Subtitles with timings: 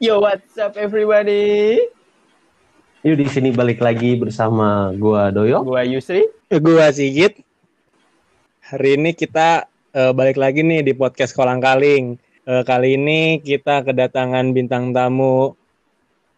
[0.00, 1.76] Yo, what's up everybody?
[3.04, 5.60] Yuk di sini balik lagi bersama gua Doyo.
[5.60, 6.24] Gua Yusri.
[6.48, 7.44] Gua Sigit.
[8.64, 12.16] Hari ini kita uh, balik lagi nih di podcast Kolang Kaling.
[12.48, 15.52] Uh, kali ini kita kedatangan bintang tamu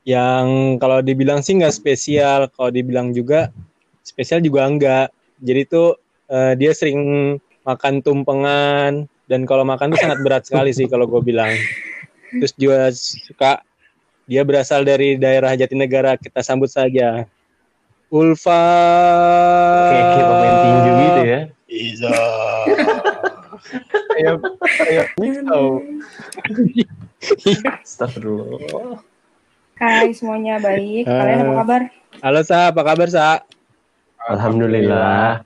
[0.03, 3.55] yang kalau dibilang sih nggak spesial, kalau dibilang juga
[4.03, 5.15] spesial juga enggak.
[5.39, 6.03] Jadi tuh
[6.35, 11.23] uh, dia sering makan tumpengan dan kalau makan tuh sangat berat sekali sih kalau gue
[11.23, 11.55] bilang.
[12.33, 13.61] Terus juga suka
[14.25, 16.17] dia berasal dari daerah Jatinegara.
[16.17, 17.29] Kita sambut saja
[18.13, 18.65] Ulfa.
[19.93, 21.41] Kayak kayak pemain tinju gitu ya.
[21.73, 22.13] Iza.
[24.21, 24.33] Ayo,
[24.85, 25.03] ayo,
[25.49, 25.81] oh.
[27.81, 29.01] Astagfirullah.
[29.81, 31.09] Hai semuanya baik.
[31.09, 31.81] Kalian apa kabar?
[32.21, 33.41] Halo Sa, apa kabar Sa?
[34.29, 35.41] Alhamdulillah.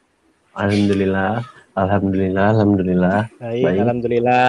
[0.58, 1.46] Alhamdulillah.
[1.78, 2.46] Alhamdulillah.
[2.50, 3.18] Alhamdulillah.
[3.38, 3.78] Baik, Baik.
[3.86, 4.48] alhamdulillah.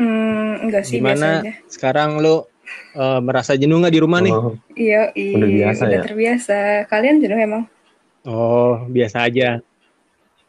[0.00, 1.52] Hmm, enggak sih Gimana aja.
[1.68, 2.48] sekarang lu
[2.96, 4.32] eh, merasa jenuh nggak di rumah nih?
[4.32, 5.36] Oh, Iya, iya.
[5.36, 6.02] Udah biasa udah ya?
[6.02, 6.58] terbiasa.
[6.88, 7.62] Kalian jenuh emang?
[8.24, 9.60] Oh, biasa aja.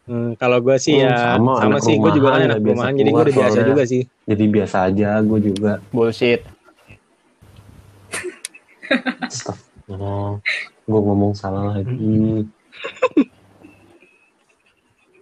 [0.01, 3.09] Hmm, kalau gue sih Oh, ya sama, sama, sih, gue juga kan anak rumahan, jadi
[3.09, 3.69] gue udah biasa soalnya.
[3.69, 4.01] juga sih.
[4.23, 5.71] jadi biasa aja gue juga.
[5.91, 6.41] Bullshit.
[9.21, 10.39] Astagfirullah.
[10.83, 12.47] Gue ngomong salah lagi.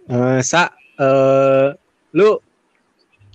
[0.06, 1.68] Eh, Sa, eh,
[2.12, 2.30] lu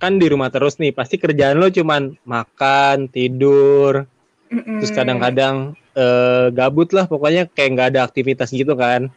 [0.05, 4.05] kan di rumah terus nih, pasti kerjaan lu cuman makan, tidur,
[4.47, 4.77] Mm-mm.
[4.77, 9.09] terus kadang-kadang eh, gabut lah, pokoknya kayak nggak ada aktivitas gitu kan.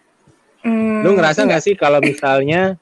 [0.64, 1.60] Hmm, Lu ngerasa enggak.
[1.60, 2.80] nggak sih kalau misalnya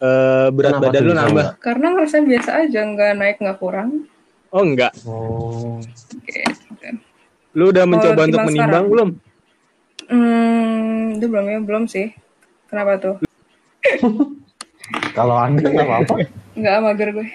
[0.00, 1.28] eh, berat Kenapa badan bisa nambah?
[1.28, 1.50] nggak?
[1.60, 3.90] Karena ngerasa biasa aja, nggak naik nggak kurang.
[4.48, 5.76] Oh enggak, Oh.
[6.24, 6.88] Gitu.
[7.52, 8.84] lu udah mencoba untuk menimbang sekarang?
[8.88, 9.08] belum?
[10.08, 12.16] Hmm, itu belum ya, belum sih.
[12.66, 13.16] Kenapa tuh?
[15.12, 16.14] Kalau ada nggak apa-apa.
[16.54, 17.26] Nggak mager gue.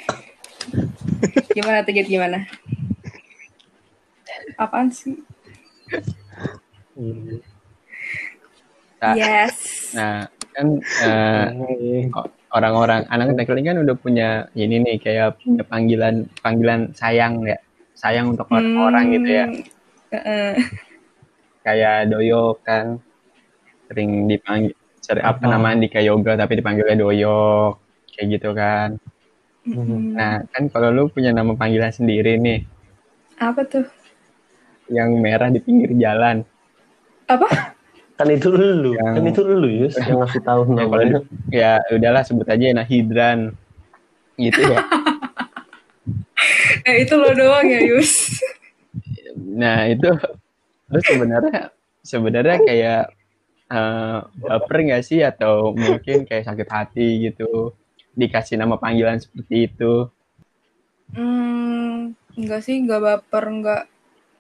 [1.54, 1.94] Gimana tuh?
[1.94, 2.40] Gimana?
[4.56, 5.16] Apaan sih?
[6.96, 7.40] Hmm.
[9.00, 9.56] Sa- Yes.
[9.92, 12.08] Nah, kan eh,
[12.56, 17.60] orang-orang anak teknik kan udah punya ini nih kayak punya panggilan panggilan sayang ya.
[17.96, 19.46] Sayang untuk orang-orang gitu ya.
[19.48, 19.64] Hmm,
[20.16, 20.52] heeh.
[21.64, 23.00] Kayak Doyo kan
[23.88, 24.74] sering dipanggil
[25.06, 25.54] sering apa Apa?
[25.54, 27.78] namanya di yoga tapi dipanggilnya Doyo
[28.10, 28.98] kayak gitu kan.
[29.66, 30.14] Mm-mm.
[30.14, 32.66] Nah, kan kalau lu punya nama panggilan sendiri nih
[33.38, 33.86] Apa tuh?
[34.88, 36.42] yang merah di pinggir jalan.
[37.26, 37.50] Apa?
[38.16, 38.94] Kan itu lu.
[38.94, 41.20] Yang- Kan itu lu Yus yang ngasih tahu Ya, kalau namanya.
[41.20, 43.54] di- ya udahlah sebut aja nah hidran
[44.38, 44.80] gitu ya.
[46.86, 48.30] Eh, itu lo doang ya, Yus.
[49.36, 50.06] Nah itu
[50.86, 51.74] lu sebenarnya
[52.06, 53.02] sebenarnya kayak
[53.72, 57.74] eh, baper nggak sih atau mungkin kayak sakit hati gitu
[58.16, 60.08] dikasih nama panggilan seperti itu.
[61.14, 63.82] Hmm, enggak sih, enggak baper, enggak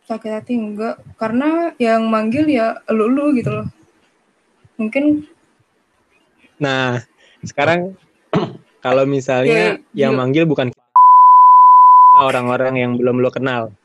[0.08, 0.96] sakit hati, enggak.
[1.20, 3.68] Karena yang manggil ya lu-lu gitu loh.
[4.80, 5.28] Mungkin
[6.56, 7.04] Nah,
[7.44, 8.00] sekarang
[8.86, 10.20] kalau misalnya Ya, yang yuk.
[10.24, 10.72] manggil bukan
[12.16, 13.76] orang-orang yang belum lo kenal.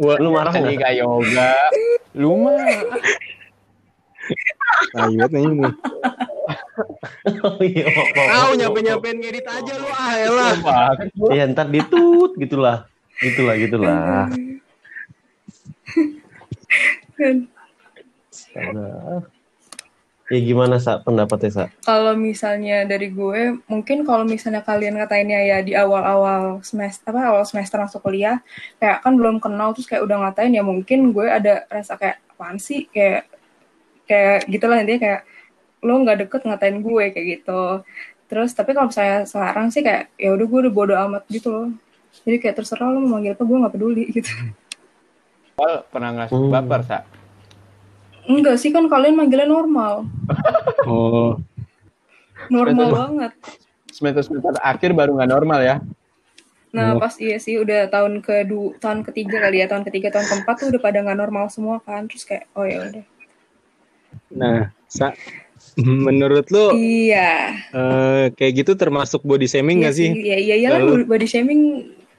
[0.00, 0.80] Wah, Lu marah nggak?
[0.80, 1.52] kayak yoga,
[2.16, 2.56] lu mah
[5.06, 5.68] ribet nih ini.
[7.42, 7.86] Oh iya.
[7.90, 10.52] Tahu nyampe-nyampein ngedit aja lu ah elah.
[11.34, 12.88] Ya ntar ditut gitulah.
[13.20, 14.28] Gitulah gitulah.
[17.16, 17.36] kan
[18.28, 19.24] Astaga.
[20.26, 21.64] Ya gimana sa pendapatnya sa?
[21.86, 27.46] kalau misalnya dari gue, mungkin kalau misalnya kalian ngatainnya ya di awal-awal semester apa awal
[27.46, 28.42] semester masuk kuliah,
[28.82, 32.58] kayak kan belum kenal terus kayak udah ngatain ya mungkin gue ada rasa kayak apaan
[32.58, 33.30] sih kayak
[34.04, 35.20] kayak gitulah intinya kayak
[35.86, 37.86] lo nggak deket ngatain gue kayak gitu.
[38.26, 41.68] Terus tapi kalau misalnya sekarang sih kayak ya udah gue udah bodo amat gitu loh.
[42.26, 44.30] Jadi kayak terserah lo mau manggil apa gue nggak peduli gitu.
[45.54, 46.50] Pal, pernah nggak Hmm.
[46.50, 46.98] baper sa?
[48.26, 50.06] Enggak sih kan kalian manggilnya normal.
[50.86, 51.34] Oh,
[52.46, 52.94] Normal Betul.
[52.94, 53.32] banget.
[53.90, 55.76] Semester semester akhir baru nggak normal ya.
[56.70, 57.00] Nah Oh.
[57.00, 60.66] pas iya sih udah tahun kedua tahun ketiga kali ya tahun ketiga tahun keempat tuh
[60.70, 63.04] udah pada nggak normal semua kan terus kayak oh ya udah
[64.28, 65.16] nah, sa
[66.06, 70.08] menurut lu iya eh, kayak gitu termasuk body shaming iya nggak sih?
[70.12, 71.60] iya iya iya lah Lalu- body shaming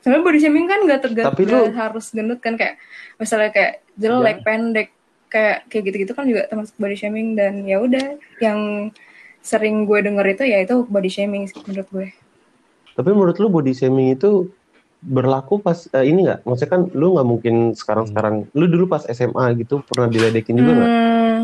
[0.02, 2.82] sebenarnya body shaming kan nggak tergantung harus gendut kan kayak
[3.16, 4.90] misalnya kayak jelek pendek
[5.28, 8.92] kayak kayak gitu-gitu kan juga termasuk body shaming dan ya udah yang
[9.44, 12.08] sering gue denger itu ya itu body shaming menurut gue
[12.98, 14.50] Tapi menurut lu body shaming itu
[15.06, 16.50] berlaku pas eh, ini nggak?
[16.50, 18.50] Maksudnya kan lu nggak mungkin sekarang-sekarang.
[18.58, 20.90] Lu dulu pas SMA gitu pernah diledekin juga nggak?
[20.90, 21.42] Hmm,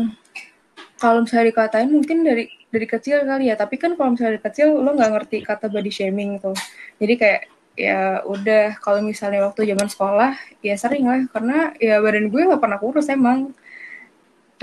[0.98, 4.68] kalau misalnya dikatain mungkin dari dari kecil kali ya tapi kan kalau misalnya dari kecil
[4.82, 6.58] lo nggak ngerti kata body shaming tuh
[6.98, 7.40] jadi kayak
[7.74, 10.32] ya udah kalau misalnya waktu zaman sekolah
[10.62, 13.50] ya sering lah karena ya badan gue nggak pernah kurus emang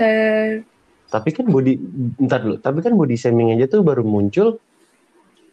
[0.02, 0.66] Dan,
[1.06, 1.72] Tapi kan body,
[2.18, 2.56] bentar dulu.
[2.58, 4.58] Tapi kan body shaming aja tuh baru muncul,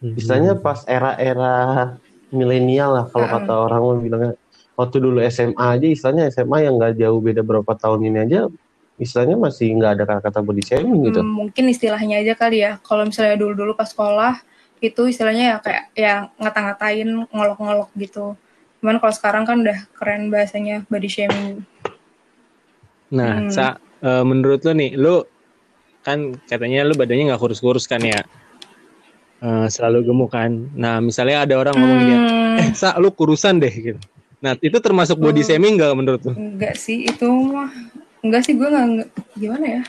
[0.01, 1.93] istilahnya pas era-era
[2.31, 3.35] milenial lah kalau Hmm.
[3.37, 4.33] kata orang mau bilangnya.
[4.73, 8.47] Waktu dulu SMA aja, istilahnya SMA yang nggak jauh beda berapa tahun ini aja,
[8.95, 11.19] istilahnya masih nggak ada kata-kata body shaming gitu.
[11.19, 14.43] hmm, mungkin istilahnya aja kali ya kalau misalnya dulu-dulu pas sekolah
[14.79, 18.35] itu istilahnya ya kayak ya ngata-ngatain ngolok-ngolok gitu
[18.79, 21.63] cuman kalau sekarang kan udah keren bahasanya body shaming
[23.09, 23.49] Nah, Hmm.
[23.49, 25.15] Sa, eh, menurut lo nih, lo
[25.99, 28.23] kan katanya lo badannya nggak kurus-kurus kan ya?
[29.39, 30.51] Eh, selalu gemuk kan.
[30.75, 33.99] Nah, misalnya ada orang ngomong gini, Hmm, eh Sa, lo kurusan deh gitu.
[34.39, 35.49] Nah, itu termasuk body Hmm.
[35.49, 36.33] shaming nggak menurut lo?
[36.35, 37.71] enggak sih itu mah
[38.19, 39.83] enggak sih gue nggak nggak- gimana ya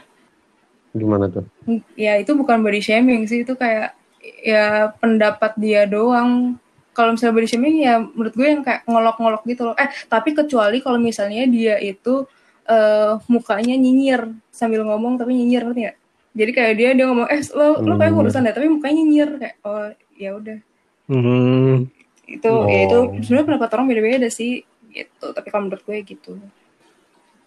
[0.91, 1.47] Gimana tuh?
[1.95, 3.95] ya itu bukan body shaming sih itu kayak
[4.43, 6.59] ya pendapat dia doang
[6.91, 10.83] kalau misalnya body shaming ya menurut gue yang kayak ngolok-ngolok gitu loh eh tapi kecuali
[10.83, 12.27] kalau misalnya dia itu
[12.69, 15.97] eh, mukanya nyinyir sambil ngomong tapi nyinyir ngerti nggak
[16.31, 18.19] jadi kayak dia dia ngomong eh lo lo kayak Hmm.
[18.23, 20.59] kurusan deh tapi mukanya nyinyir kayak oh ya udah
[21.11, 21.91] Hmm,
[22.31, 23.11] itu ya itu Oh.
[23.19, 26.39] sebenarnya pendapat orang beda-beda sih gitu tapi kalau menurut gue gitu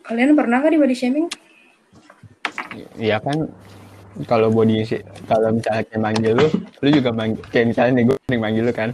[0.04, 1.27] kalian pernah nggak di body shaming
[2.98, 3.48] Iya kan
[4.30, 6.48] kalau body sih kalau misalnya kayak manggil lu,
[6.81, 8.89] lu juga manggil kayak misalnya nih gue nih manggil lu kan.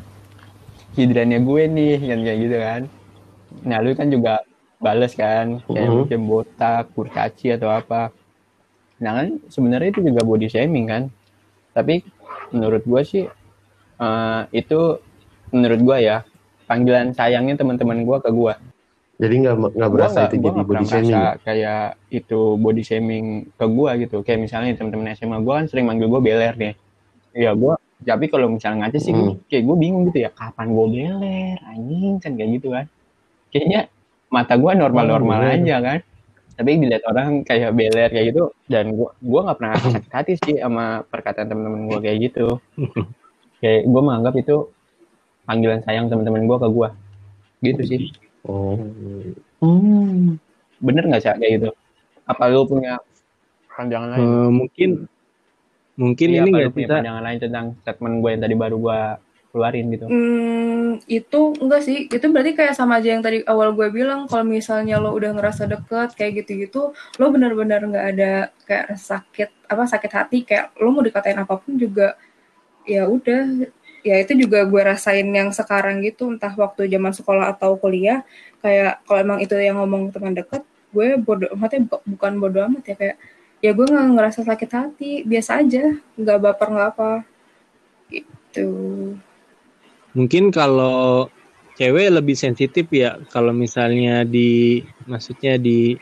[0.96, 2.82] Hidrannya gue nih kan kayak gitu kan.
[3.64, 4.34] Nah, lu kan juga
[4.80, 5.96] bales kan kayak Mhm.
[5.98, 8.16] mungkin botak, kurcaci atau apa.
[8.98, 11.04] Nah, kan sebenarnya itu juga body shaming kan.
[11.72, 12.04] Tapi
[12.50, 13.24] menurut gue sih
[13.98, 14.80] eh, itu
[15.50, 16.24] menurut gue ya
[16.66, 18.54] panggilan sayangnya teman-teman gue ke gue
[19.20, 21.24] Jadi nggak nggak berasa nggak- itu gua jadi body shaming.
[21.44, 26.08] kayak itu body shaming ke gua gitu kayak misalnya teman-teman SMA gua kan sering manggil
[26.08, 26.72] gua beler nih
[27.36, 29.36] ya gua tapi kalau misalnya ngaca sih Hmm.
[29.46, 31.20] kayak gua bingung gitu ya kapan gua beler
[31.68, 32.86] anjing kan kayak gitu kan
[33.52, 33.82] kayaknya
[34.30, 36.00] mata gua normal-normal Oh, aja kan.
[36.54, 40.56] Tapi dilihat orang kayak beler kayak gitu dan gua gua nggak pernah sakit hati sih
[40.60, 42.58] sama perkataan teman-teman gua kayak gitu.
[43.60, 44.56] Kayak gua menganggap itu
[45.44, 46.90] panggilan sayang teman-teman gua ke gua.
[47.60, 48.00] Gitu sih.
[48.48, 48.80] Oh.
[49.60, 50.40] Hmm.
[50.80, 51.70] bener nggak sih kayak gitu.
[52.24, 53.04] Apa lu punya
[53.68, 54.24] pandangan lain?
[54.24, 54.90] Eh, mungkin
[55.96, 56.96] mungkin Iya, ini nggak bisa.
[57.00, 59.00] pandangan lain tentang statement gue yang tadi baru gue
[59.50, 61.98] keluarin gitu Hmm, itu enggak sih.
[62.10, 64.26] Itu berarti kayak sama aja yang tadi awal gue bilang.
[64.30, 68.32] Kalau misalnya lo udah ngerasa deket kayak gitu-gitu, lo benar-benar nggak ada
[68.66, 72.14] kayak sakit apa sakit hati kayak lo mau dikatain apa pun juga
[72.86, 73.70] ya udah.
[74.00, 78.24] Ya itu juga gue rasain yang sekarang gitu, entah waktu zaman sekolah atau kuliah.
[78.64, 80.64] Kayak kalau emang itu yang ngomong teman deket,
[80.96, 83.18] gue bodoh amatnya bu- bukan bodoh amat ya kayak
[83.60, 85.84] ya gue nggak ngerasa sakit hati, biasa aja,
[86.16, 87.12] nggak baper nggak apa.
[88.10, 88.70] Gitu.
[90.18, 91.30] Mungkin kalau
[91.78, 95.96] cewek lebih sensitif ya kalau misalnya di maksudnya di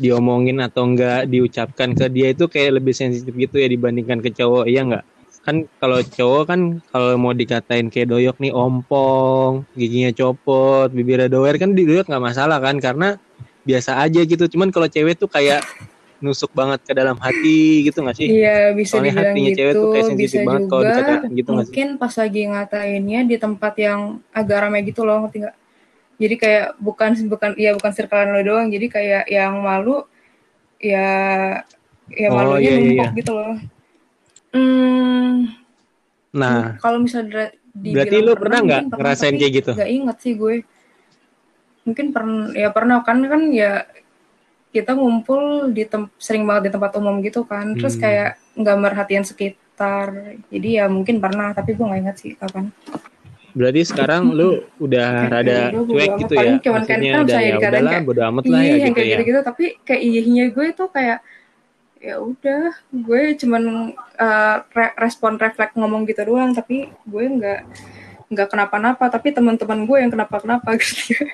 [0.00, 4.64] diomongin atau enggak diucapkan ke dia itu kayak lebih sensitif gitu ya dibandingkan ke cowok
[4.66, 5.04] iya enggak?
[5.40, 6.60] Kan kalau cowok kan
[6.92, 12.24] kalau mau dikatain kayak doyok nih ompong giginya copot bibirnya doer kan di doyok nggak
[12.24, 12.80] masalah kan?
[12.80, 13.16] Karena
[13.64, 14.44] biasa aja gitu.
[14.48, 15.64] Cuman kalau cewek tuh kayak
[16.20, 19.72] nusuk banget ke dalam hati gitu nggak sih Iya bisa Soalnya dibilang hatinya gitu, cewek
[19.72, 21.72] tuh kayak sensitif bisa banget kalau juga dikata-katain gitu nggak sih?
[21.72, 24.00] mungkin pas lagi ngatainnya di tempat yang
[24.30, 25.56] agak ramai gitu loh, ngerti nggak?
[26.20, 30.04] Jadi kayak bukan bukan ya bukan circlean lo doang, jadi kayak yang malu
[30.76, 31.08] ya
[32.12, 33.18] ya Oh, malunya iya, iya, numpuk iya.
[33.24, 33.54] gitu loh.
[34.50, 35.32] Hmm,
[36.36, 39.70] nah kalau misalnya berarti lu pernah nggak mungkin ngerasain kayak gitu?
[39.72, 40.54] Nggak inget sih gue.
[41.88, 43.88] Mungkin pernah ya pernah kan kan ya
[44.70, 47.74] kita ngumpul di tem sering banget di tempat umum gitu kan.
[47.74, 48.02] Terus Hmm.
[48.02, 50.06] kayak nggak merhatiin sekitar.
[50.46, 52.70] Jadi ya mungkin pernah tapi gue nggak inget sih kapan.
[53.50, 56.38] Berarti sekarang lu udah rada Udah, bodo cuek gitu ya?
[56.38, 58.94] cuman kan Maksudnya kan udah ya udahlah kayak, bodo amat lah Iya ya yang gitu
[58.94, 59.10] kayak ya.
[59.12, 61.18] gitu-gitu tapi kayak iyihnya gue tuh kayak
[61.98, 63.62] ya udah gue cuman
[64.16, 67.60] uh, re- respon refleks ngomong gitu doang tapi gue nggak
[68.30, 71.26] nggak kenapa-napa tapi teman-teman gue yang kenapa-kenapa gitu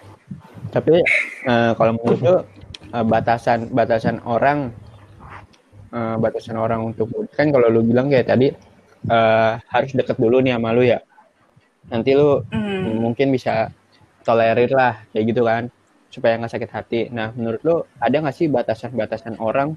[0.67, 1.05] tapi
[1.45, 2.35] eh, kalau menurut lu
[2.97, 4.73] eh, batasan batasan orang
[5.93, 8.49] eh, batasan orang untuk kan kalau lu bilang kayak tadi
[9.17, 10.99] eh, harus deket dulu nih sama lu ya.
[11.93, 12.99] Nanti lu Hmm.
[13.05, 13.71] mungkin bisa
[14.27, 15.65] tolerir lah kayak gitu kan
[16.11, 17.01] supaya nggak sakit hati.
[17.13, 19.77] Nah menurut lu ada nggak sih batasan-batasan orang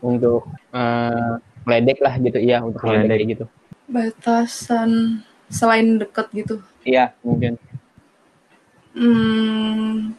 [0.00, 1.32] untuk eh,
[1.66, 2.38] meledek lah gitu?
[2.40, 3.44] Iya untuk meledek kayak gitu.
[3.90, 5.20] Batasan
[5.50, 6.54] selain deket gitu?
[6.86, 7.58] Iya mungkin.
[8.90, 10.14] Hmm,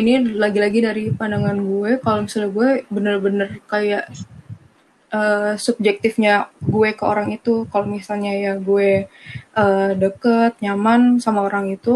[0.00, 0.12] ini
[0.42, 4.04] lagi-lagi dari pandangan gue, kalau misalnya gue bener-bener kayak
[5.18, 8.90] eh, subjektifnya gue ke orang itu kalau misalnya ya gue
[9.62, 11.94] eh, deket nyaman sama orang itu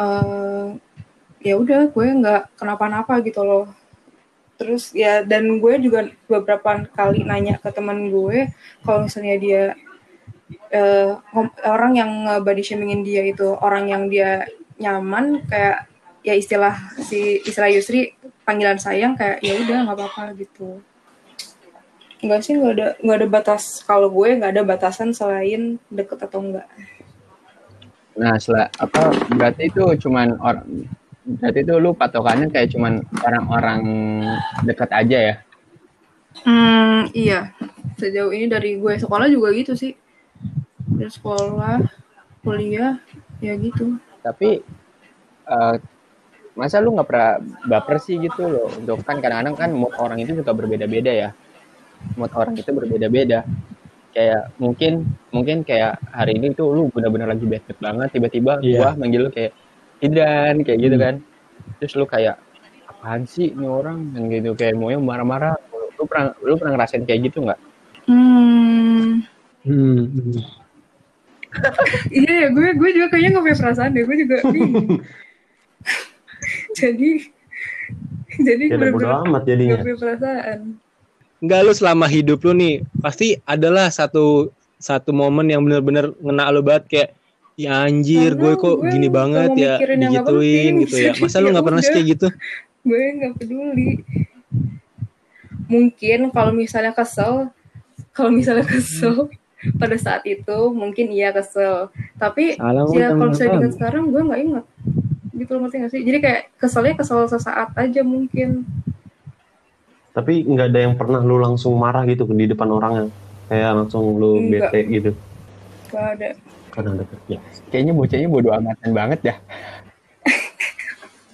[0.00, 0.66] eh,
[1.48, 3.66] ya udah gue nggak kenapa-napa gitu loh.
[4.58, 8.50] Terus ya dan gue juga beberapa kali nanya ke teman gue
[8.84, 9.64] kalau misalnya dia
[11.32, 12.10] ngom- orang yang
[12.44, 14.44] body shamingin dia itu orang yang dia
[14.78, 15.87] nyaman kayak
[16.28, 18.12] ya istilah si istilah Yusri
[18.44, 20.84] panggilan sayang kayak ya udah nggak apa-apa gitu
[22.18, 26.42] Enggak sih nggak ada nggak ada batas kalau gue nggak ada batasan selain deket atau
[26.42, 26.68] enggak
[28.18, 30.66] Nah, setelah apa berarti itu cuman orang
[31.38, 33.80] berarti itu lu patokannya kayak cuman orang-orang
[34.66, 35.34] dekat aja ya.
[36.42, 37.54] Hmm, iya.
[37.94, 39.94] Sejauh ini dari gue sekolah juga gitu sih.
[40.98, 41.78] Dari sekolah,
[42.42, 42.98] kuliah,
[43.38, 44.02] ya gitu.
[44.26, 44.66] Tapi
[45.46, 45.74] eh,
[46.58, 47.38] masa lu nggak pernah
[47.70, 48.66] baper sih gitu loh.
[48.74, 51.30] Untuk kan kadang-kadang kan mood orang itu juga berbeda-beda ya.
[52.18, 53.46] Mood orang itu berbeda-beda.
[54.10, 58.90] Kayak mungkin mungkin kayak hari ini tuh lu benar-benar lagi bad mood banget tiba-tiba gua
[58.98, 59.54] manggil lu kayak
[60.02, 61.04] Hidran kayak gitu Hmm.
[61.06, 61.14] kan.
[61.78, 62.36] Terus lu kayak
[62.90, 65.54] apaan sih ini orang dan gitu kayak maunya marah-marah.
[65.94, 67.60] Lu pernah lu pernah ngerasain kayak gitu nggak?
[68.10, 69.22] Hmm,
[69.62, 70.02] Hmm.
[70.10, 70.42] hmm.
[72.18, 74.02] iya ya gue gue juga kayaknya gak punya perasaan deh.
[74.04, 74.98] Gue juga bingung.
[76.78, 77.10] jadi
[78.38, 79.76] jadi Ya udah bodo bener-bener amat gak jadinya.
[79.96, 80.58] perasaan.
[81.38, 86.62] Enggak lu selama hidup lu nih pasti adalah satu satu momen yang bener-bener ngena lu
[86.62, 87.10] banget kayak
[87.58, 91.50] ya anjir gue kok gue gini nggak banget ya nggak digituin gitu ya masa lu
[91.50, 92.28] nggak pernah sih kayak gitu
[92.86, 94.06] Gue gak peduli.
[95.68, 97.50] Mungkin kalau misalnya kesel,
[98.14, 99.28] kalau misalnya kesel
[99.76, 101.90] pada saat itu mungkin iya kesel.
[102.16, 102.54] Tapi
[102.94, 103.44] ya kalau apa?
[103.58, 104.64] ingat sekarang gue nggak inget
[105.38, 108.66] gitu loh ngerti gak sih jadi kayak keselnya kesel sesaat aja mungkin
[110.12, 113.06] Tapi nggak ada yang pernah lu langsung marah gitu di depan orangnya.
[113.46, 114.74] Kayak langsung lu Nggak.
[114.74, 115.10] bete gitu.
[115.94, 116.34] gak ada
[116.74, 117.36] Karena ada kerja.
[117.70, 119.34] Kayaknya bocahnya bodo amatan banget ya.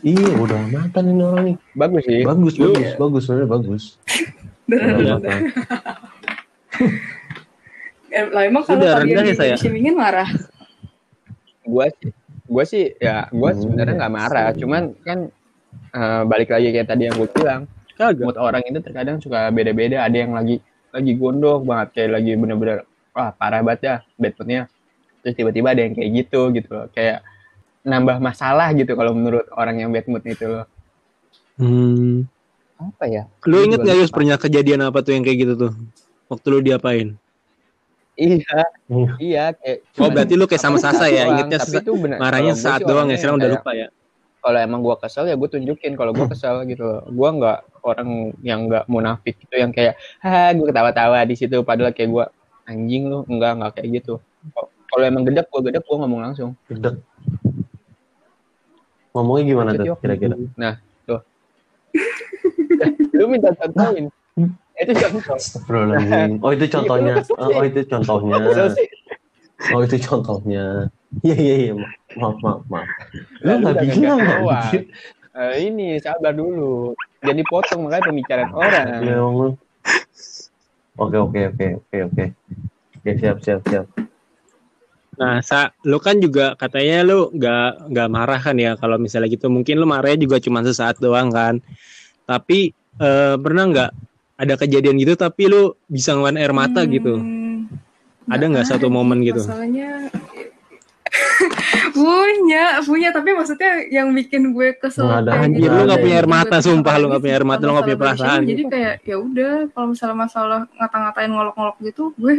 [0.04, 1.56] Iya, udah amatan ini orang nih.
[1.72, 2.20] Bagus sih.
[2.28, 3.84] Bagus, bagus, bagus, sebenarnya bagus.
[8.14, 9.90] Lah emang kalau kalian rendah ya, saya?
[9.90, 10.28] marah
[11.64, 12.12] gua sih
[12.54, 14.48] gua sih ya gua Hmm, sebenarnya nggak marah.
[14.54, 15.18] cuman kan
[15.90, 17.66] eh, balik lagi kayak tadi yang gue bilang
[17.98, 18.22] kagak.
[18.22, 20.06] mood orang itu terkadang suka beda-beda.
[20.06, 20.62] Ada yang lagi
[20.94, 22.78] lagi gondok banget kayak lagi bener-bener
[23.10, 24.62] wah parah banget ya bad moodnya.
[25.22, 26.86] Terus tiba-tiba ada yang kayak gitu gitu loh.
[26.94, 27.26] Kayak
[27.82, 30.66] nambah masalah gitu kalau menurut orang yang bad mood itu loh.
[31.58, 32.26] Hmm.
[32.74, 33.22] apa ya?
[33.46, 35.72] Lu inget nggak Yus pernah kejadian apa tuh yang kayak gitu tuh?
[36.26, 37.14] Waktu lu diapain
[38.14, 39.12] iya Iya.
[39.18, 42.52] iya kayak oh berarti lu kayak sama Sasa ya doang, ingetnya tapi itu bener marahnya
[42.54, 43.88] saat doang ya sekarang udah lupa ya
[44.44, 47.00] kalau emang gua kesel ya gue tunjukin kalau gua kesel gitu loh.
[47.08, 51.96] Gua nggak orang yang nggak munafik gitu yang kayak ha gue ketawa-tawa di situ padahal
[51.96, 52.28] kayak gua
[52.68, 54.20] anjing lu enggak enggak kayak gitu.
[54.92, 56.52] Kalau emang gedek gua gedek gua ngomong langsung.
[56.68, 57.00] Gedek.
[59.16, 60.36] Ngomongnya gimana Lanjut, tuh kira-kira?
[60.60, 60.74] Nah,
[61.08, 61.20] tuh.
[63.16, 64.12] Lu minta contohin.
[64.74, 65.34] Itu contoh.
[65.38, 66.42] Astagfirullahaladzim.
[66.42, 67.14] Oh itu contohnya.
[67.22, 68.34] Iya, Oh itu contohnya.
[69.70, 70.64] Oh itu contohnya.
[71.22, 71.72] Iya iya iya.
[72.18, 72.88] Maaf maaf maaf.
[73.46, 74.82] Lu nggak bilang anjir.
[75.34, 76.94] Eh, ini sabar dulu.
[77.22, 78.86] Jadi potong makanya pembicaraan orang.
[79.02, 79.50] Ya Allah.
[80.94, 82.24] Oke oke oke oke oke.
[82.98, 83.86] Oke siap siap siap.
[85.14, 89.46] Nah, sa, lu kan juga katanya lu nggak nggak marah kan ya kalau misalnya gitu.
[89.46, 91.62] Mungkin lu marahnya juga cuma sesaat doang kan.
[92.26, 93.90] Tapi eh, pernah nggak
[94.34, 97.18] ada kejadian gitu tapi lu bisa ngeluarin air mata gitu?
[97.18, 97.70] Hmm,
[98.26, 99.40] Ada nggak satu momen gitu?
[99.40, 100.10] Masalahnya
[101.94, 105.30] punya, punya tapi maksudnya yang bikin gue kesel ada.
[105.30, 105.74] kayak Anjir, gitu.
[105.74, 108.00] lu nggak punya air mata, gue sumpah, lu nggak punya air mata, lu nggak punya
[108.00, 108.40] perasaan.
[108.42, 112.34] Jadi kayak ya udah kalau misalnya masalah ngata-ngatain ngolok-ngolok gitu, gue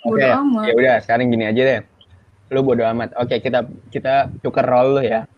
[0.00, 0.64] bodo Oke, amat.
[0.64, 1.80] ya udah sekarang gini aja deh.
[2.48, 3.12] Lu bodo amat.
[3.20, 3.60] Oke, kita
[3.92, 5.28] kita tuker role lu ya.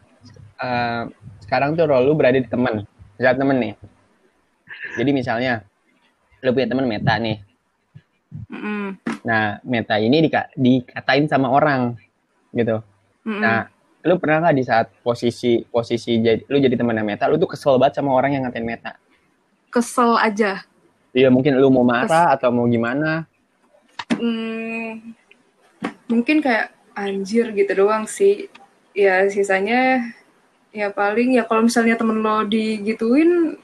[0.61, 1.02] Eh,
[1.42, 2.87] sekarang tuh role lu berada di teman.
[3.18, 3.73] Misalnya temen nih.
[4.94, 5.52] Jadi misalnya
[6.40, 7.38] lu punya teman Meta nih.
[8.50, 11.94] Mm-mm, Nah, Meta ini dika- dikatain sama orang
[12.50, 12.80] gitu.
[13.26, 13.40] mm-mm.
[13.42, 13.68] Nah,
[14.00, 17.76] lu pernah nggak di saat posisi posisi jadi lu jadi temannya Meta, lu tuh kesel
[17.76, 18.97] banget sama orang yang ngatain Meta.
[19.70, 20.66] kesel aja.
[21.14, 23.26] Iya, mungkin lu mau marah atau mau gimana.
[24.18, 25.14] Hmm,
[26.11, 28.50] mungkin kayak anjir gitu doang sih.
[28.94, 30.11] Ya sisanya
[30.75, 33.59] ya paling ya kalau misalnya temen lo digituin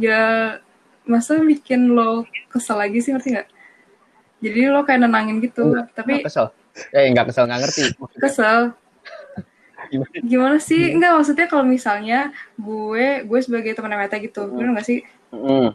[0.00, 0.56] ya
[1.04, 3.48] masa bikin lo kesel lagi sih ngerti nggak?
[4.42, 6.46] Jadi lo kayak nenangin gitu, tapi Nggak kesel.
[6.90, 7.82] Eh, nggak kesel nggak ngerti.
[8.18, 8.58] kesel.
[9.90, 10.14] Gimana?
[10.24, 10.94] Gimana sih?
[10.94, 15.00] Enggak maksudnya kalau misalnya gue gue sebagai teman Meta gitu, bener nggak sih?
[15.32, 15.72] Mm.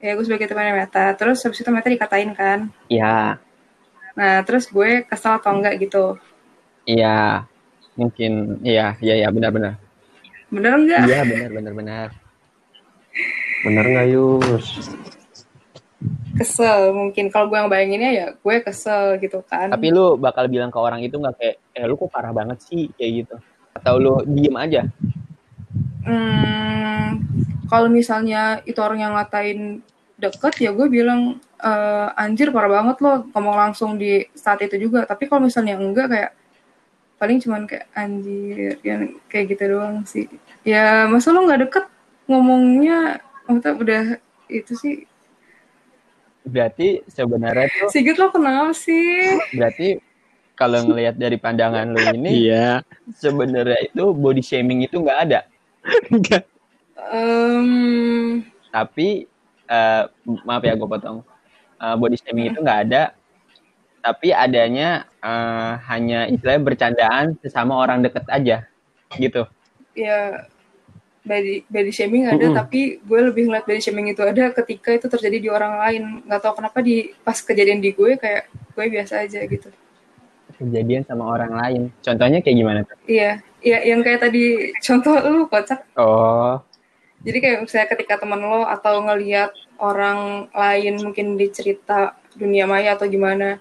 [0.00, 3.40] ya gue sebagai temannya Meta terus habis itu Meta dikatain kan Iya,
[4.12, 6.20] nah terus gue kesel atau enggak gitu
[6.84, 7.44] iya.
[7.96, 9.76] Mungkin, iya, iya, iya, benar-benar.
[10.52, 12.08] bener enggak Iya, benar, benar, benar.
[13.64, 14.66] Bener nggak Yus?
[16.34, 20.68] kesel mungkin kalau gue yang bayanginnya ya gue kesel gitu kan Tapi lu bakal bilang
[20.68, 23.36] ke orang itu nggak kayak, eh lu kok parah banget sih, kayak gitu.
[23.70, 24.82] Atau lu diem aja?
[26.04, 27.22] Hmm,
[27.70, 29.80] kalau misalnya itu orang yang ngatain
[30.18, 35.02] deket ya gue bilang "Eh, anjir parah banget lo ngomong langsung di saat itu juga
[35.08, 36.32] tapi kalau misalnya enggak kayak
[37.18, 40.28] paling cuman kayak anjir yang kayak gitu doang sih
[40.62, 41.84] ya masa lo nggak deket
[42.30, 44.04] ngomongnya maksudnya udah
[44.48, 44.96] itu sih
[46.44, 49.96] Berarti sebenarnya tuh, Sigit lo kenapa sih berarti
[50.54, 52.84] kalau ngelihat dari pandangan lu ini, Iya.
[53.16, 55.40] sebenarnya itu body shaming itu nggak ada.
[56.12, 56.44] Enggak.
[57.10, 59.26] Em, Tapi,
[59.66, 60.02] eh,
[60.46, 61.26] maaf ya gue potong.
[61.80, 63.16] Eh, body shaming itu nggak ada.
[63.98, 68.68] Tapi adanya eh, hanya istilahnya bercandaan sesama orang deket aja,
[69.16, 69.48] gitu.
[69.96, 70.44] ya
[71.24, 72.56] body body shaming ada Mm-mm.
[72.56, 76.40] tapi gue lebih ngeliat body shaming itu ada ketika itu terjadi di orang lain nggak
[76.44, 79.72] tahu kenapa di pas kejadian di gue kayak gue biasa aja gitu
[80.54, 81.82] Kejadian sama orang lain.
[81.98, 82.94] Contohnya kayak gimana tuh?
[83.10, 86.62] iya iya yang kayak tadi contoh lu kocak Oh,
[87.24, 89.50] jadi kayak misalnya ketika teman lo atau ngeliat
[89.80, 93.58] orang lain mungkin di cerita dunia maya atau gimana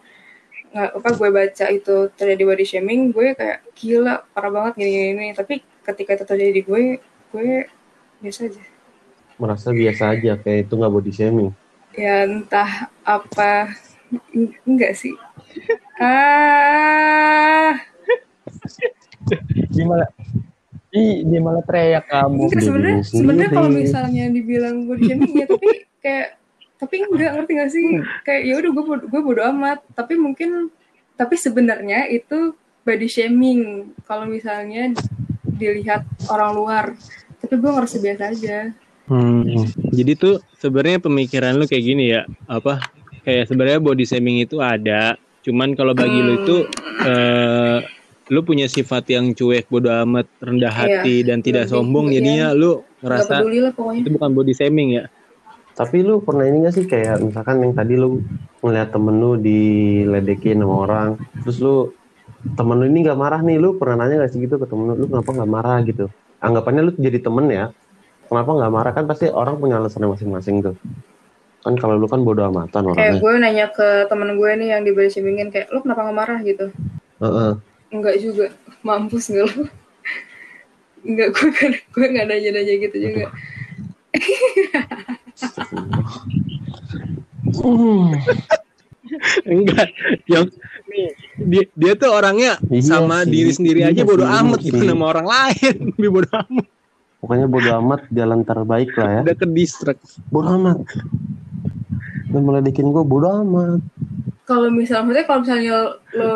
[0.74, 5.06] nggak apa gue baca itu terjadi body shaming gue kayak gila parah banget gini gini,
[5.14, 5.28] gini.
[5.34, 5.54] tapi
[5.86, 6.82] ketika itu terjadi di gue
[7.34, 7.66] gue
[8.22, 8.62] biasa aja.
[9.36, 11.50] Merasa biasa aja kayak itu nggak body shaming.
[11.92, 12.70] ya entah
[13.02, 13.74] apa.
[14.30, 15.14] Eng- enggak sih.
[15.98, 17.74] Ah.
[19.70, 20.10] Dia malah,
[20.92, 22.42] ih, dia malah teriak kamu.
[22.46, 26.28] enggak sebenarnya sebenarnya kalau misalnya dibilang body shaming ya tapi kayak
[26.78, 27.86] tapi enggak ngerti gak sih?
[28.22, 29.82] Kayak ya udah gue bodo- gue bodo amat.
[29.92, 30.70] Tapi mungkin
[31.14, 33.62] tapi sebenarnya itu body shaming.
[34.04, 34.94] Kalau misalnya
[35.54, 36.86] dilihat orang luar
[37.38, 38.58] tapi gue ngerasa biasa aja
[39.04, 39.44] Hmm.
[39.92, 42.80] Jadi tuh sebenarnya pemikiran lu kayak gini ya, apa?
[43.28, 46.58] Kayak sebenarnya body shaming itu ada, cuman kalau bagi lu itu
[47.04, 47.84] eh
[48.32, 52.14] lu punya sifat yang cuek, bodo amat, rendah Iya, hati dan tidak lebih- sombong, iya.
[52.16, 52.72] jadinya lu
[53.04, 53.44] ngerasa
[53.92, 55.12] itu bukan body shaming ya.
[55.76, 58.24] Tapi lu pernah ini gak sih kayak misalkan yang tadi lu
[58.64, 61.10] ngeliat temen lu diledekin sama orang,
[61.44, 61.92] terus lu
[62.56, 64.96] temen lu ini gak marah nih, lu pernah nanya gak sih gitu ke temen lu,
[65.00, 65.80] lu kenapa gak marah?
[65.88, 66.12] gitu?
[66.44, 67.72] Anggapannya lu jadi temen ya,
[68.28, 68.92] kenapa gak marah?
[68.92, 70.76] Kan pasti orang punya alasannya masing-masing tuh.
[71.64, 73.20] Kan kalau lu kan bodo amatan kayak orangnya.
[73.24, 76.40] gue nanya ke temen gue nih yang di body shamingin kayak lu kenapa nggak marah?
[76.44, 76.68] gitu.
[77.24, 77.52] Heeh.
[77.94, 78.46] enggak juga.
[78.84, 79.64] Mampus enggak lu?
[81.04, 83.28] Enggak gue kan gue nggak nanya nanya gitu juga.
[89.50, 89.90] Enggak,
[90.30, 90.48] yang
[91.36, 94.66] dia, dia tuh orangnya Iya sama sih, diri sendiri iya aja bodo sih, amat iya
[94.66, 94.90] gimana sih.
[94.90, 96.66] sama orang lain, lebih bodo amat,
[97.20, 99.22] Pokoknya bodo amat jalan terbaik lah ya.
[99.22, 100.04] udah ke distract.
[100.28, 100.78] Bodo amat.
[102.28, 103.80] Dan meledekin gue bodo amat.
[104.44, 105.76] kalau misalnya maksudnya kalau misalnya
[106.14, 106.32] lo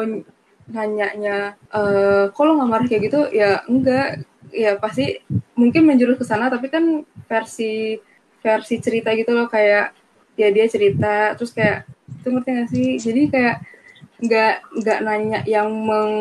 [0.68, 1.38] nanyanya
[1.70, 5.20] eh kok lo nggak marah kayak gitu ya enggak ya pasti
[5.54, 8.00] mungkin menjurus ke sana tapi kan versi
[8.40, 9.92] versi cerita gitu loh kayak
[10.40, 13.56] ya dia cerita terus kayak itu ngerti gak sih jadi kayak
[14.18, 16.14] nggak nggak nanya yang meng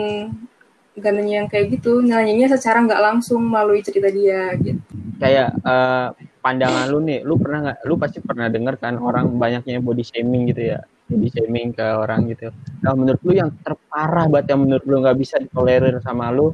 [0.96, 4.80] nggak nanya yang kayak gitu nanyanya secara nggak langsung melalui cerita dia gitu
[5.16, 6.08] Kayak eh,
[6.44, 7.78] pandangan lu nih, lu pernah nggak?
[7.88, 12.28] Lu pasti pernah denger kan orang banyaknya body shaming gitu ya, body shaming ke orang
[12.28, 12.52] gitu.
[12.84, 16.52] Nah menurut lu yang terparah banget yang menurut lu nggak bisa ditolerir sama lu,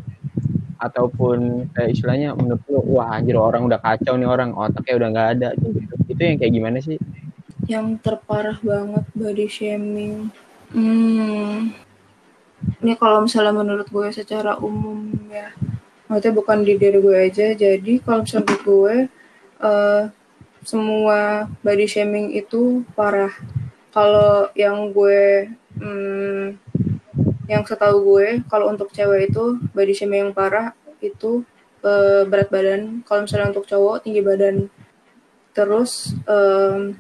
[0.79, 5.29] ataupun kayak istilahnya menurut lu wah anjir orang udah kacau nih orang otaknya udah nggak
[5.35, 5.95] ada gitu.
[6.07, 7.03] Itu yang kayak gimana sih?
[7.71, 10.35] yang terparah banget body shaming.
[10.73, 11.69] Hmm.
[12.81, 15.53] Ini kalau misalnya menurut gue secara umum ya,
[16.09, 17.53] maksudnya bukan di diri gue aja.
[17.53, 18.95] Jadi kalau misalnya gue
[19.61, 20.03] eh,
[20.65, 23.35] semua body shaming itu parah.
[23.93, 26.57] Kalau yang gue, hmm,
[27.53, 30.73] yang setahu gue, kalau untuk cewek itu body shaming yang parah
[31.05, 31.45] itu
[31.85, 33.05] eh, berat badan.
[33.05, 34.73] Kalau misalnya untuk cowok tinggi badan.
[35.53, 36.97] Terus em,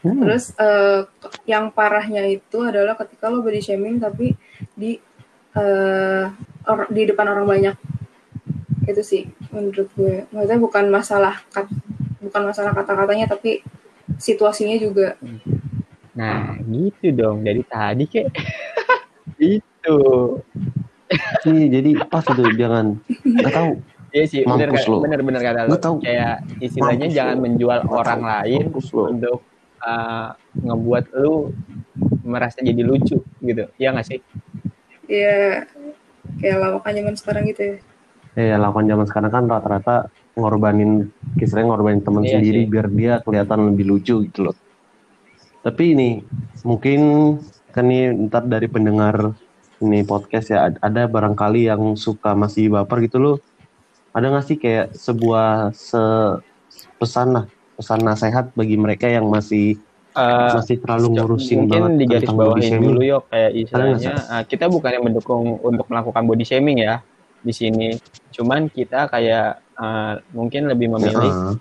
[0.00, 0.20] Hmm.
[0.22, 1.00] Terus eh,
[1.44, 4.32] yang parahnya itu adalah ketika lo body shaming tapi
[4.72, 4.96] di
[5.54, 6.24] eh,
[6.64, 7.76] or- di depan orang banyak.
[8.84, 10.28] Itu sih menurut gue.
[10.28, 11.68] Maksudnya bukan masalah kat,
[12.20, 13.64] bukan masalah kata-katanya tapi
[14.16, 15.16] situasinya juga.
[16.14, 18.28] Nah gitu dong dari tadi kek.
[19.40, 19.98] itu.
[21.44, 23.70] Sih, jadi pas itu jangan nggak tahu
[24.14, 25.02] Iya sih, bener lu.
[25.02, 25.98] bener-bener kata Lu tahu.
[25.98, 27.42] Kayak istilahnya Mampus jangan lu.
[27.50, 29.38] menjual orang lain Mampus untuk
[29.84, 30.32] uh,
[30.64, 31.52] ngebuat lu
[32.24, 33.64] merasa jadi lucu gitu.
[33.76, 34.20] Iya nggak sih?
[35.04, 35.68] Iya,
[36.40, 37.76] kayak lawakan zaman sekarang gitu ya.
[38.34, 39.96] Ya, lakukan zaman sekarang kan rata-rata
[40.34, 42.70] ngorbanin, kisahnya ngorbanin teman Iya sendiri sih.
[42.72, 44.56] biar dia kelihatan lebih lucu gitu loh.
[45.62, 46.10] Tapi ini
[46.66, 47.00] mungkin
[47.70, 49.38] kan ini ntar dari pendengar
[49.78, 53.36] ini podcast ya ad- ada barangkali yang suka masih baper gitu loh.
[54.10, 56.02] Ada nggak sih kayak sebuah se
[56.98, 59.78] pesan lah, pesan nasihat bagi mereka yang masih
[60.14, 62.86] Uh, masih terlalu ngurusin mungkin banget di garis tentang body bawahin shaming.
[62.86, 67.02] dulu yuk kayak nggak, istilahnya uh, kita bukan yang mendukung untuk melakukan body shaming ya
[67.42, 67.98] di sini.
[68.30, 71.54] Cuman kita kayak uh, mungkin lebih memilih Heeh.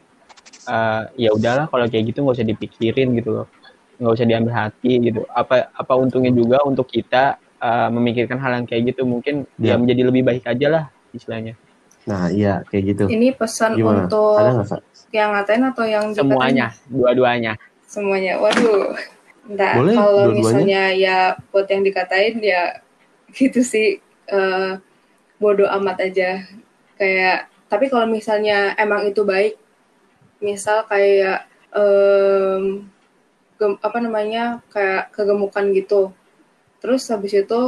[0.70, 3.48] uh, ya udahlah kalau kayak gitu nggak usah dipikirin gitu loh
[3.98, 8.66] nggak usah diambil hati gitu apa apa untungnya juga untuk kita uh, memikirkan hal yang
[8.70, 9.74] kayak gitu mungkin Ya.
[9.74, 11.58] ya menjadi lebih baik aja lah istilahnya
[12.04, 13.04] Nah iya kayak gitu.
[13.08, 14.12] Ini pesan Gimana?
[14.12, 14.76] untuk Ada?
[15.14, 16.28] Yang ngatain atau yang dikatain?
[16.28, 17.54] semuanya dua-duanya
[17.86, 18.42] Semuanya.
[18.42, 18.98] Waduh.
[19.46, 20.34] Enggak, Boleh, kalau dua-duanya.
[20.40, 21.18] misalnya ya
[21.54, 22.62] buat yang dikatain ya
[23.38, 24.72] gitu sih eh
[25.38, 26.42] bodoh amat aja.
[26.98, 29.54] Kayak tapi kalau misalnya emang itu baik,
[30.42, 32.86] misal kayak em,
[33.60, 36.02] gem- apa namanya kayak kegemukan gitu.
[36.82, 37.62] Terus habis itu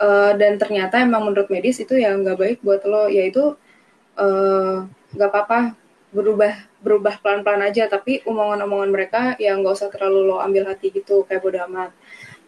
[0.00, 3.56] eh, dan ternyata emang menurut medis itu ya nggak baik buat lo, yaitu
[4.18, 4.76] eh,
[5.16, 5.60] nggak apa-apa
[6.12, 6.52] berubah
[6.84, 11.40] berubah pelan-pelan aja tapi omongan-omongan mereka ya nggak usah terlalu lo ambil hati gitu kayak
[11.40, 11.90] bodo amat.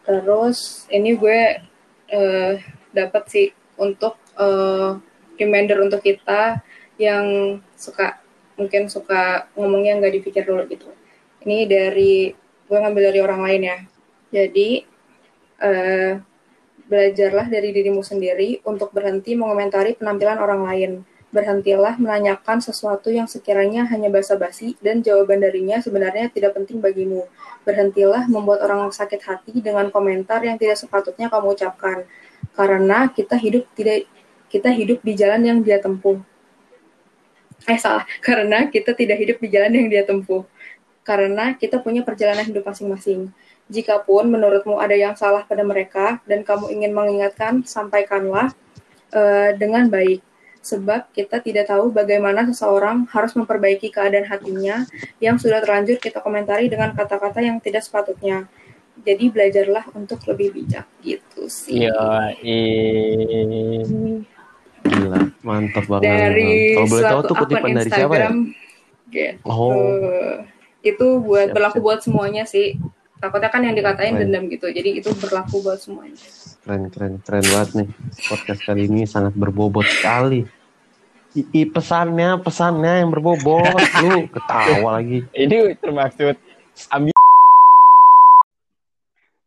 [0.05, 1.65] Terus ini gue
[2.13, 2.55] eh,
[2.93, 3.49] dapat sih
[3.81, 5.01] untuk eh,
[5.41, 6.61] reminder untuk kita
[7.01, 8.21] yang suka
[8.55, 10.93] mungkin suka ngomongnya nggak dipikir dulu gitu.
[11.49, 12.31] Ini dari
[12.69, 13.79] gue ngambil dari orang lain ya.
[14.29, 14.69] Jadi
[15.65, 16.13] eh,
[16.85, 20.93] belajarlah dari dirimu sendiri untuk berhenti mengomentari penampilan orang lain
[21.35, 27.27] berhentilah menanyakan sesuatu yang sekiranya hanya basa-basi dan jawaban darinya sebenarnya tidak penting bagimu.
[27.67, 32.07] Berhentilah membuat orang sakit hati dengan komentar yang tidak sepatutnya kamu ucapkan.
[32.55, 34.07] Karena kita hidup tidak
[34.47, 36.23] kita hidup di jalan yang dia tempuh.
[37.67, 40.47] Eh salah, karena kita tidak hidup di jalan yang dia tempuh.
[41.03, 43.35] Karena kita punya perjalanan hidup masing-masing.
[43.67, 48.55] Jikapun menurutmu ada yang salah pada mereka dan kamu ingin mengingatkan, sampaikanlah
[49.11, 50.23] eh, dengan baik
[50.65, 54.89] sebab kita tidak tahu bagaimana seseorang harus memperbaiki keadaan hatinya
[55.21, 58.49] yang sudah terlanjur kita komentari dengan kata-kata yang tidak sepatutnya.
[59.05, 61.85] Jadi belajarlah untuk lebih bijak gitu sih.
[61.85, 62.33] iya
[64.85, 66.05] Gila, mantap banget.
[66.05, 68.29] Dari Kalau boleh tahu suatu tuh kutipan akun dari siapa ya?
[68.29, 68.37] Instagram.
[69.09, 69.39] Gitu.
[69.49, 70.37] Oh,
[70.85, 71.85] Itu buat Siap, berlaku siap.
[71.89, 72.77] buat semuanya sih.
[73.25, 74.29] Takutnya kan yang dikatain Keren.
[74.29, 74.69] dendam gitu.
[74.69, 76.21] Jadi itu berlaku buat semuanya.
[76.61, 77.89] keren keren keren banget nih.
[78.29, 80.45] Podcast kali ini sangat berbobot sekali.
[81.33, 83.65] I, i- pesannya pesannya yang berbobot.
[84.05, 85.25] Lu ketawa lagi.
[85.33, 86.37] ini termaksud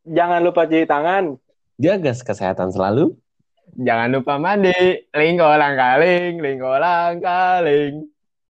[0.08, 1.36] Jangan lupa cuci tangan.
[1.78, 3.14] Jaga kesehatan selalu.
[3.78, 4.72] jangan lupa mandi
[5.12, 8.08] lingkolang kaling lingkolang kaling